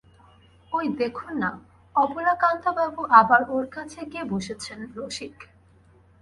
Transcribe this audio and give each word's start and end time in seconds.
ঐ 0.71 0.79
দেখুন-না, 0.97 1.49
অবলাকান্তবাবু 1.95 3.01
আবার 3.11 3.41
ওঁর 3.49 3.65
কাছে 3.67 3.99
গিয়ে 4.05 4.25
বসেছেন– 4.25 4.81
রসিক। 4.97 5.35